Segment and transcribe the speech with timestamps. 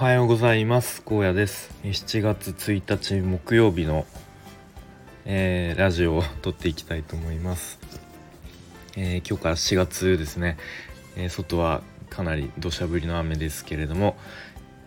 [0.00, 1.02] はようございます。
[1.02, 1.74] 高野です。
[1.82, 4.06] 7月1日木曜日の、
[5.26, 7.78] えー、ラジオを 撮っていきたいと思います、
[8.96, 10.56] えー、今日から4月ですね、
[11.16, 14.16] えー、外はかなり土砂降りの雨ですけれども、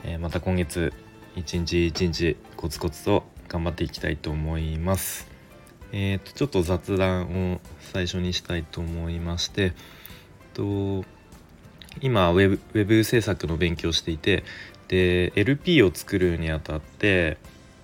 [0.04, 0.92] えまた今月
[1.36, 5.28] 一日一日コツコツと頑張っていきたいと思います。
[5.92, 9.74] えーと、ちょっと雑談を最初にしたいと思いまして
[10.56, 11.06] と
[12.02, 14.44] 今ウェブウェブ制作の勉強していて
[14.94, 17.40] で LP を作るにあたって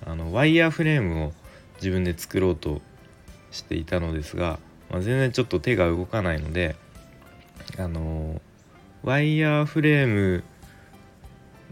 [0.06, 1.34] あのワイヤーフレームを
[1.78, 2.82] 自分で作ろうと
[3.50, 4.60] していたのですが、
[4.92, 6.76] まあ、全然ちょっと手が動かないので
[7.80, 8.40] あの
[9.02, 10.44] ワイヤーフレーム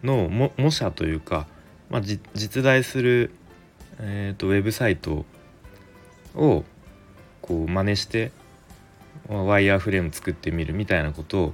[0.01, 0.27] の
[0.57, 1.45] 模写というか、
[1.91, 3.29] まあ、実在する、
[3.99, 5.23] えーと、ウェブサイト
[6.35, 6.63] を
[7.43, 8.31] こう真似して
[9.27, 11.53] ワイヤーフレーム作ってみるみたいなことを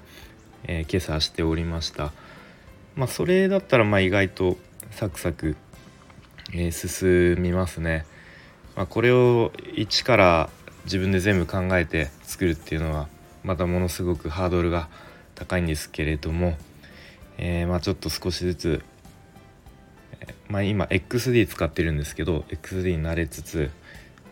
[0.65, 2.11] えー、今朝しておりました。
[2.95, 4.57] まあそれだったらまあ意外と
[4.91, 5.55] サクサク、
[6.53, 8.05] えー、進みますね、
[8.75, 10.49] まあ、これを一から
[10.85, 13.07] 自分で全部考えて作るっていうのは
[13.43, 14.89] またものすごくハードルが
[15.33, 16.55] 高いんですけれども、
[17.37, 18.83] えー、まあちょっと少しずつ、
[20.47, 23.71] まあ、今 XD 使ってるんですけど XD に慣れつつ、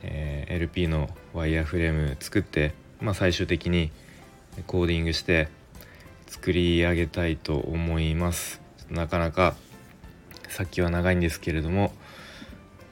[0.04, 3.92] えー、LP のワイヤーフレーム作って、まあ、最終的に
[4.68, 5.48] コーディングして
[6.32, 8.62] 作り上げたいと思います。
[8.90, 9.54] なかなか
[10.48, 11.94] 先は長いんですけれども、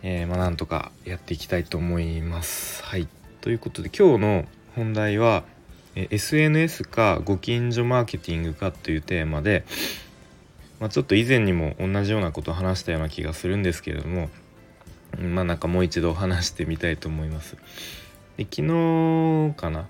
[0.03, 2.83] えー、まあ、なんとかやっていきたいと思います。
[2.83, 3.07] はい。
[3.39, 4.45] ということで今日の
[4.75, 5.45] 本題は、
[5.95, 9.63] SNS かご近所マーケティングかというテーマで、
[10.81, 14.29] まあ、ちょっと以前にも同じようなことを話したような気がするんですけれども
[15.17, 17.55] まあなんかもう一度話してみたいと思います。
[18.37, 19.87] で昨日かな？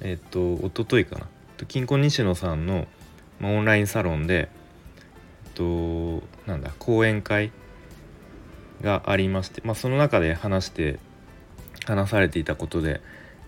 [0.00, 1.28] えっ、ー、と一昨日かな？
[1.64, 2.86] 金婚西野さんの、
[3.40, 4.50] まあ、オンラインサロンで、
[5.46, 7.50] えっと、なんだ講演会
[8.82, 10.98] がありまして、まあ、その中で話して
[11.86, 13.00] 話されていたことで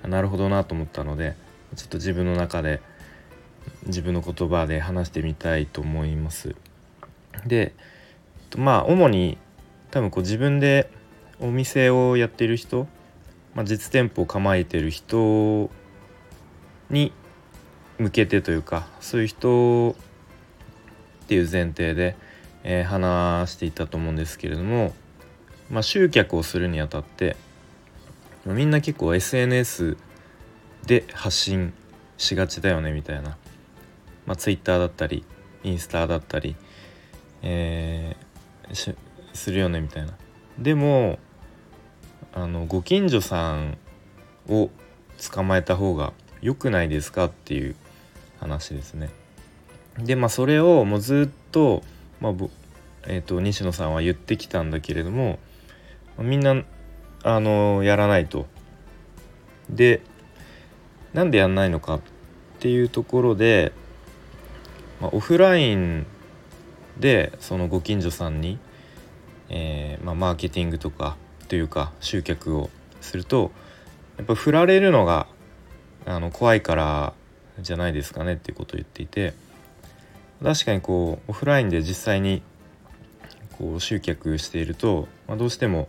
[0.06, 1.34] なるほどなと思ったので
[1.76, 2.80] ちょっと自分の中で
[3.86, 6.54] 自分の言葉で話してみたいと思います。
[7.46, 7.74] で
[8.56, 9.36] まあ主に
[9.90, 10.90] 多分こう自分で
[11.40, 12.86] お店をやってる人、
[13.54, 15.70] まあ、実店舗を構えてる人
[16.90, 17.12] に
[17.98, 19.96] 向けてというかそういう人
[21.24, 22.16] っていう前提で、
[22.64, 24.94] えー、話していたと思うんですけれども、
[25.70, 27.36] まあ、集客をするにあたって
[28.46, 29.96] みんな結構 SNS
[30.86, 31.74] で発信
[32.16, 33.36] しがちだよねみたいな、
[34.26, 35.24] まあ、Twitter だったり
[35.64, 36.56] インスタだったり、
[37.42, 38.96] えー、
[39.34, 40.12] するよねみたいな。
[40.58, 41.18] でも
[42.34, 43.78] あのご近所さん
[44.48, 44.70] を
[45.32, 47.76] 捕まえた方が良くないですかっていう
[48.40, 49.10] 話ですね。
[49.98, 51.82] でまあそれをもうずっと、
[52.20, 52.32] まあ
[53.06, 55.38] えーと、西野さんは言ってきたんだけれども
[56.18, 56.62] みんな
[57.24, 58.46] あのやらないと。
[59.70, 60.00] で
[61.12, 62.00] なんでやんないのかっ
[62.60, 63.72] ていうところで、
[65.00, 66.06] まあ、オフライン
[66.98, 68.58] でそのご近所さんに、
[69.48, 71.16] えー、まあ、マーケティングとか
[71.48, 73.52] というか集客をすると
[74.16, 75.26] やっぱ振られるのが
[76.04, 77.14] あの怖いから
[77.60, 79.34] じゃないですかねっていうことを言っていて
[80.42, 82.42] 確かにこうオフラインで実際に
[83.58, 85.88] こう集客していると、まあ、どうしても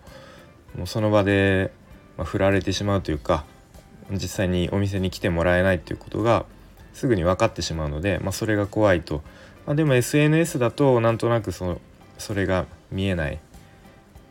[0.75, 1.71] もうその場で、
[2.17, 3.45] ま振られてしまうというか
[4.11, 6.45] 実際にお店に来てもらえないっていうことが
[6.93, 9.21] すぐに分かってしまうので、まあ、それが怖いと、
[9.65, 11.81] まあ、でも SNS だとなんとなくその
[12.17, 13.39] それが見えない。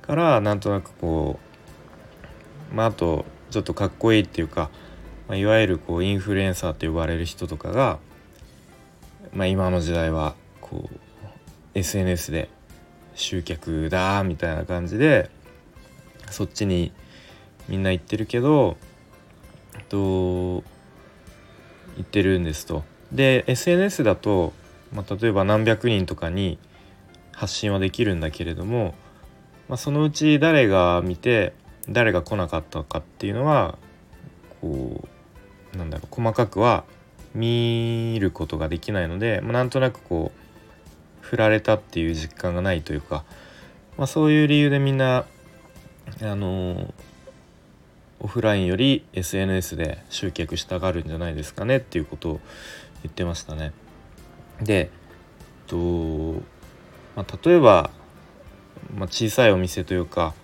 [0.09, 1.39] からなんとなくこ
[2.73, 4.71] うまああとちょっとかっこいいっていうか
[5.29, 7.99] まあ、いわゆるこうインフルエンサーと呼ばれる人とかが、
[9.33, 10.99] まあ、今の時代はこう
[11.75, 12.49] SNS で
[13.15, 15.31] 集客だみたいな感じで
[16.31, 16.93] そっちに
[17.69, 18.77] みんな行ってるけど
[19.89, 20.63] と
[21.97, 22.85] 言ってるんですと。
[23.13, 24.53] で SNS だと、
[24.93, 26.59] まあ、例えば何百人とかに
[27.33, 28.95] 発信はできるんだけれども、
[29.69, 31.53] まあ、そのうち誰が見て
[31.89, 33.79] 誰が来なかったかっていうのは
[34.61, 35.09] こう
[35.77, 36.85] なんだろう細かくは
[37.35, 43.25] 見ることができないので、まあ、なんとなくこう振られたっていう実感がないというか、
[43.97, 45.27] まあ、そういう理由でみんな
[46.23, 46.95] あの
[48.21, 52.41] オフラインより SNS で集客したがるんじゃないですかねっていうことを
[53.03, 53.73] 言ってましたね。
[54.61, 54.89] で、えっ
[55.69, 55.77] と
[57.15, 57.91] まあ、例えば、
[58.97, 60.35] まあ、小さいお店というか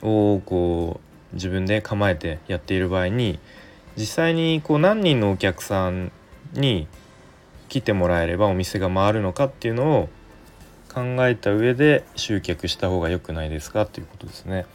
[0.00, 1.00] をこ
[1.32, 3.38] う自分で構えてやっている場合に
[3.96, 6.10] 実際にこう何人のお客さん
[6.52, 6.88] に
[7.68, 10.08] 来てもらえればお店が回るのかっていうのを
[10.92, 14.66] 考えた上で集客した方が良くないですかということですね。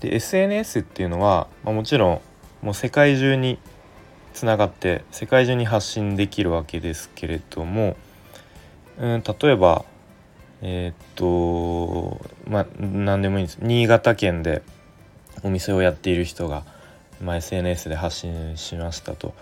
[0.00, 2.20] で SNS っていうのは、まあ、もちろん
[2.62, 3.58] もう世界中に
[4.34, 7.96] つながって世界中に発信できるわけですけれども、
[8.98, 9.84] うん、例えば
[10.62, 14.62] えー、っとまあ何でもいいんです新潟県で
[15.42, 16.62] お店をやっている人が、
[17.22, 19.34] まあ、SNS で発信しましたと。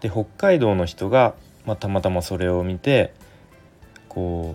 [0.00, 1.34] で北海道の人が、
[1.66, 3.12] まあ、たまたまそれを見て
[4.08, 4.54] こ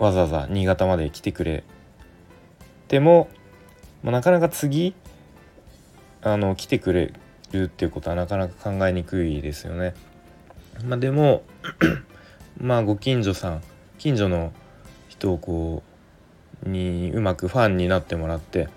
[0.00, 1.64] うわざわざ新潟まで来てくれ
[2.88, 3.28] ても、
[4.02, 4.94] まあ、なかなか次
[6.22, 7.12] あの来てくれ
[7.52, 9.94] るっていうことはなかなか考えにくいですよね。
[10.84, 11.42] まあ、でも
[12.58, 13.62] まあご近所さん
[13.98, 14.52] 近所の
[15.08, 15.82] 人をこ
[16.64, 18.68] うにうまくファンになってもらって、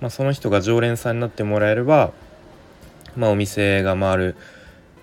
[0.00, 2.12] まあ、その人が常連さんになってもらえれば、
[3.16, 4.36] まあ、お店が回る、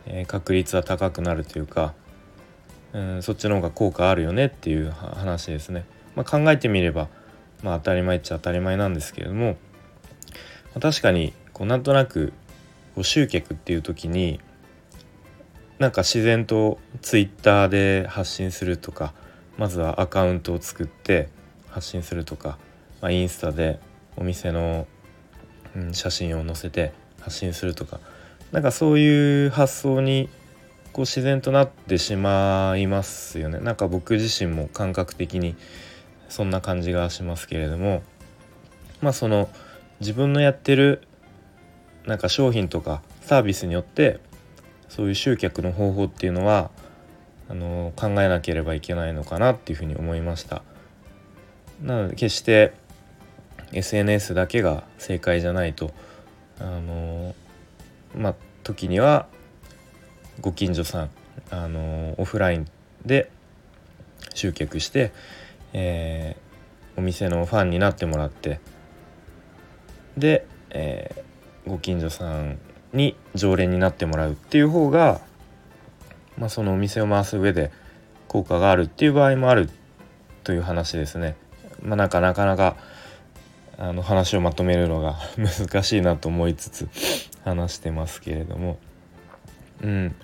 [0.06, 1.94] え、確率は高くなるというか、
[2.94, 5.86] うん、そっちの方が効果あるよねっていう話ですね。
[6.15, 7.10] まあ、考えてみれば、
[7.63, 9.56] まあ、当たり前っちゃ当たり前なんですけれども、ま
[10.75, 12.33] あ、確かにこうなんとなく
[12.95, 14.39] こう集客っていう時に
[15.80, 19.13] なんか自然とツイッターで発信するとか
[19.57, 21.30] まずはアカウントを作って
[21.69, 22.57] 発信するとか、
[23.01, 23.80] まあ、インスタで
[24.15, 24.88] お店の、
[25.75, 27.99] うん、写真を載せて発信するとか。
[28.51, 30.29] なんかそういう発想に
[30.91, 33.59] こう自然となってしまいますよね。
[33.59, 35.55] なんか僕自身も感覚的に
[36.29, 38.03] そんな感じがしますけれども。
[39.01, 39.49] まあその
[39.99, 41.01] 自分のやってる
[42.05, 44.19] なんか商品とかサービスによって
[44.87, 46.71] そういう集客の方法っていうのは
[47.49, 50.61] あの考えなければいけないのかなっていうふうに思いました。
[51.81, 52.73] なので決して
[53.73, 55.91] SNS だけが正解じゃないと
[56.59, 57.35] あの
[58.15, 59.27] まあ時には
[60.41, 61.09] ご近所さん
[61.50, 62.67] あのオフライン
[63.05, 63.29] で
[64.33, 65.11] 集客して、
[65.73, 68.59] えー、お店のファンになってもらって
[70.17, 72.59] で、えー、ご近所さん
[72.94, 75.21] に常連になってもらうっていう方が
[76.38, 77.71] まあ、そのお店を回す上で
[78.27, 79.69] 効果があるっていう場合もある
[80.44, 81.35] という話ですね。
[81.81, 82.75] まあ、なんかなかなか
[83.77, 86.89] あの話をまとめるのが 難しいなと思いつつ
[87.43, 88.77] 話してますけれども。
[89.81, 90.15] うん。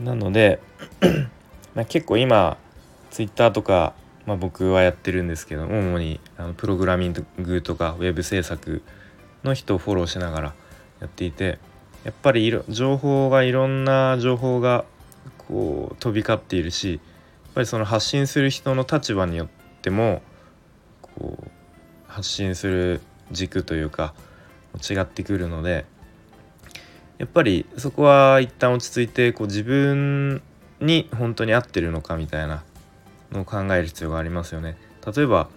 [0.00, 0.58] なので
[1.74, 2.56] まあ結構今
[3.10, 3.92] ツイッターとか、
[4.26, 8.82] まあ、僕はやってるんですけど主にあのプログラミングとかウェブ制作
[9.44, 10.54] の人をフォローしながら
[11.00, 11.58] やっていて
[12.04, 14.84] やっぱりいろ情報がいろんな情報が
[15.38, 17.00] こう飛び交っているしやっ
[17.54, 19.48] ぱりその発信する人の立場によっ
[19.82, 20.22] ても
[21.02, 21.50] こう
[22.12, 23.00] 発信する
[23.30, 24.14] 軸というか
[24.90, 25.86] 違ってくるので
[27.18, 30.42] やっぱりそこは一旦落ち着いてこう自分
[30.80, 32.64] に本当に合ってるのかみたいな
[33.30, 34.76] のを考える必要がありますよね。
[35.14, 35.48] 例えば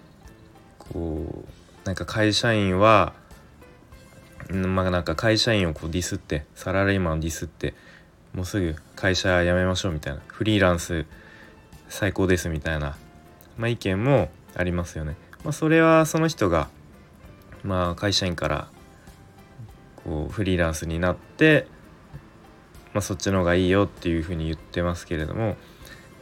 [0.80, 1.44] こ
[1.84, 3.14] うなんか会社員は
[4.52, 7.74] まあなんか会社員をこうディスってサラリーマンをディスって
[8.34, 11.06] もうすぐ会社辞めましょうみたいなフリーランス
[11.90, 12.96] 最高ですみたいな、
[13.58, 15.16] まあ、意見もありますよね。
[15.46, 16.70] まあ、それはその人が、
[17.64, 18.68] まあ、会社員から
[20.04, 21.68] こうフリーランスになって、
[22.94, 25.50] まあ、そっちの方がいいよっていうふうに言ってますけれども、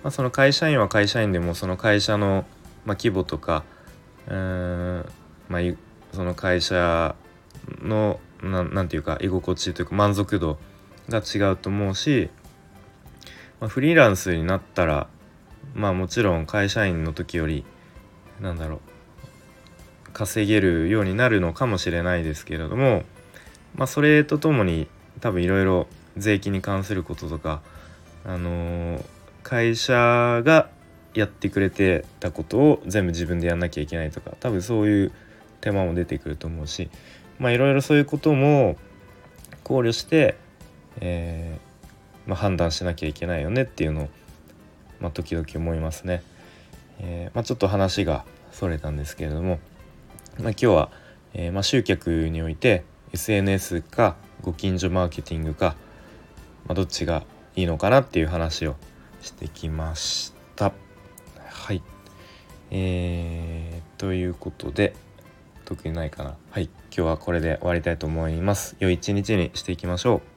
[0.03, 2.45] まあ、その会社員は会社員でもその会社の、
[2.85, 3.63] まあ、規模とか
[4.27, 5.05] うん、
[5.47, 5.61] まあ、
[6.11, 7.15] その会社
[7.81, 10.59] の何て言うか居心地というか満足度
[11.07, 12.29] が違うと思うし、
[13.61, 15.07] まあ、フリーランスになったら
[15.73, 17.63] まあもちろん会社員の時より
[18.41, 18.92] なんだろう
[20.13, 23.03] 稼げるようになるのかもしれないですけれども
[23.75, 24.87] まあそれとともに
[25.19, 27.61] 多分いろいろ税金に関することとか
[28.25, 29.03] あのー、
[29.43, 30.69] 会社が
[31.13, 35.11] やってくれてたことを全部自分でやんなきゃいけないとか多分そういう
[35.61, 36.89] 手間も出てくると思うし
[37.39, 38.77] いろいろそういうことも
[39.63, 40.35] 考慮して
[40.99, 44.09] えー、まあ、判断しなきゃいけないよねっていうのを、
[44.99, 46.23] まあ、時々思いますね。
[46.99, 49.59] えー、まあ、ちょっと話がそれたんですけれども、
[50.39, 50.89] ま今日は、
[51.35, 55.75] えま集客において SNS かご近所マーケティングか、
[56.67, 57.23] まどっちが
[57.55, 58.75] いいのかなっていう話を
[59.21, 60.73] してきました。
[61.49, 61.83] はい。
[62.71, 64.95] えー、ということで
[65.65, 66.35] 特にないかな。
[66.49, 66.63] はい。
[66.63, 68.75] 今日はこれで終わりたいと思います。
[68.79, 70.32] 良い一日にしていきましょう。